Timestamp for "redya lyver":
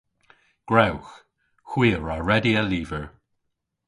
2.27-3.05